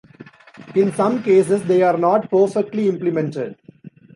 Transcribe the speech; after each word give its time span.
In 0.73 0.91
some 0.93 1.21
cases 1.21 1.61
they 1.61 1.83
are 1.83 1.95
not 1.95 2.27
perfectly 2.31 2.89
implemented. 2.89 3.55